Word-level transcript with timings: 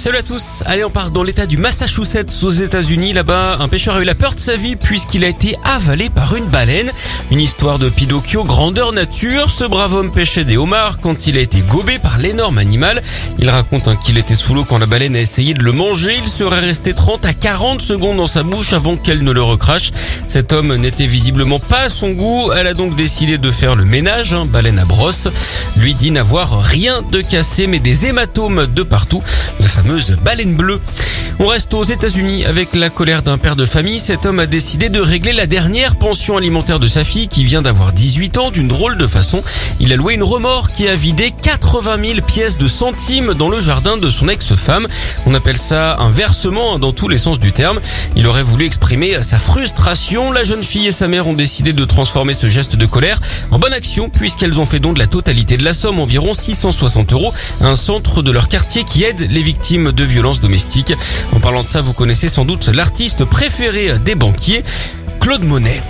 Salut 0.00 0.16
à 0.16 0.22
tous. 0.22 0.62
Allez, 0.64 0.82
on 0.82 0.88
part 0.88 1.10
dans 1.10 1.22
l'état 1.22 1.44
du 1.44 1.58
Massachusetts 1.58 2.32
aux 2.42 2.48
États-Unis. 2.48 3.12
Là-bas, 3.12 3.58
un 3.60 3.68
pêcheur 3.68 3.96
a 3.96 4.00
eu 4.00 4.04
la 4.04 4.14
peur 4.14 4.34
de 4.34 4.40
sa 4.40 4.56
vie 4.56 4.74
puisqu'il 4.74 5.24
a 5.24 5.28
été 5.28 5.54
avalé 5.62 6.08
par 6.08 6.34
une 6.34 6.48
baleine. 6.48 6.90
Une 7.30 7.38
histoire 7.38 7.78
de 7.78 7.90
Pinocchio 7.90 8.42
grandeur 8.44 8.94
nature. 8.94 9.50
Ce 9.50 9.62
brave 9.64 9.92
homme 9.92 10.10
pêchait 10.10 10.46
des 10.46 10.56
homards 10.56 11.00
quand 11.00 11.26
il 11.26 11.36
a 11.36 11.42
été 11.42 11.60
gobé 11.60 11.98
par 11.98 12.16
l'énorme 12.16 12.56
animal. 12.56 13.02
Il 13.38 13.50
raconte 13.50 13.88
hein, 13.88 13.96
qu'il 13.96 14.16
était 14.16 14.34
sous 14.34 14.54
l'eau 14.54 14.64
quand 14.64 14.78
la 14.78 14.86
baleine 14.86 15.16
a 15.16 15.20
essayé 15.20 15.52
de 15.52 15.62
le 15.62 15.72
manger. 15.72 16.14
Il 16.16 16.28
serait 16.28 16.60
resté 16.60 16.94
30 16.94 17.26
à 17.26 17.34
40 17.34 17.82
secondes 17.82 18.16
dans 18.16 18.26
sa 18.26 18.42
bouche 18.42 18.72
avant 18.72 18.96
qu'elle 18.96 19.22
ne 19.22 19.32
le 19.32 19.42
recrache. 19.42 19.90
Cet 20.28 20.54
homme 20.54 20.76
n'était 20.76 21.04
visiblement 21.04 21.58
pas 21.58 21.80
à 21.80 21.88
son 21.90 22.12
goût. 22.12 22.52
Elle 22.56 22.68
a 22.68 22.72
donc 22.72 22.96
décidé 22.96 23.36
de 23.36 23.50
faire 23.50 23.76
le 23.76 23.84
ménage, 23.84 24.32
hein, 24.32 24.46
baleine 24.46 24.78
à 24.78 24.86
brosse. 24.86 25.28
Lui 25.80 25.94
dit 25.94 26.10
n'avoir 26.10 26.60
rien 26.60 27.00
de 27.00 27.22
cassé 27.22 27.66
mais 27.66 27.78
des 27.78 28.06
hématomes 28.06 28.66
de 28.66 28.82
partout. 28.82 29.22
La 29.60 29.68
fameuse 29.68 30.10
baleine 30.22 30.54
bleue. 30.54 30.78
On 31.42 31.46
reste 31.46 31.72
aux 31.72 31.84
États-Unis 31.84 32.44
avec 32.44 32.74
la 32.74 32.90
colère 32.90 33.22
d'un 33.22 33.38
père 33.38 33.56
de 33.56 33.64
famille. 33.64 33.98
Cet 33.98 34.26
homme 34.26 34.40
a 34.40 34.46
décidé 34.46 34.90
de 34.90 35.00
régler 35.00 35.32
la 35.32 35.46
dernière 35.46 35.96
pension 35.96 36.36
alimentaire 36.36 36.78
de 36.78 36.86
sa 36.86 37.02
fille 37.02 37.28
qui 37.28 37.44
vient 37.44 37.62
d'avoir 37.62 37.94
18 37.94 38.36
ans 38.36 38.50
d'une 38.50 38.68
drôle 38.68 38.98
de 38.98 39.06
façon. 39.06 39.42
Il 39.80 39.90
a 39.94 39.96
loué 39.96 40.12
une 40.12 40.22
remorque 40.22 40.74
qui 40.74 40.86
a 40.86 40.94
vidé 40.94 41.32
80 41.40 42.08
000 42.14 42.20
pièces 42.26 42.58
de 42.58 42.68
centimes 42.68 43.32
dans 43.32 43.48
le 43.48 43.58
jardin 43.58 43.96
de 43.96 44.10
son 44.10 44.28
ex-femme. 44.28 44.86
On 45.24 45.32
appelle 45.32 45.56
ça 45.56 45.96
un 45.98 46.10
versement 46.10 46.78
dans 46.78 46.92
tous 46.92 47.08
les 47.08 47.16
sens 47.16 47.40
du 47.40 47.52
terme. 47.52 47.80
Il 48.16 48.26
aurait 48.26 48.42
voulu 48.42 48.66
exprimer 48.66 49.22
sa 49.22 49.38
frustration. 49.38 50.32
La 50.32 50.44
jeune 50.44 50.62
fille 50.62 50.88
et 50.88 50.92
sa 50.92 51.08
mère 51.08 51.26
ont 51.26 51.32
décidé 51.32 51.72
de 51.72 51.86
transformer 51.86 52.34
ce 52.34 52.50
geste 52.50 52.76
de 52.76 52.84
colère 52.84 53.18
en 53.50 53.58
bonne 53.58 53.72
action 53.72 54.10
puisqu'elles 54.10 54.60
ont 54.60 54.66
fait 54.66 54.78
don 54.78 54.92
de 54.92 54.98
la 54.98 55.06
totalité 55.06 55.56
de 55.56 55.64
la 55.64 55.72
somme, 55.72 56.00
environ 56.00 56.34
660 56.34 57.14
euros, 57.14 57.32
à 57.62 57.68
un 57.68 57.76
centre 57.76 58.20
de 58.20 58.30
leur 58.30 58.48
quartier 58.48 58.84
qui 58.84 59.04
aide 59.04 59.26
les 59.30 59.40
victimes 59.40 59.90
de 59.92 60.04
violences 60.04 60.42
domestiques. 60.42 60.92
En 61.34 61.40
parlant 61.40 61.62
de 61.62 61.68
ça, 61.68 61.80
vous 61.80 61.92
connaissez 61.92 62.28
sans 62.28 62.44
doute 62.44 62.68
l'artiste 62.68 63.24
préféré 63.24 63.98
des 63.98 64.14
banquiers, 64.14 64.64
Claude 65.20 65.44
Monet. 65.44 65.80